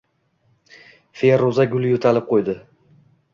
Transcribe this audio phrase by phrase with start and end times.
[1.21, 2.57] Feruza gul yo‘talib qo‘ydi.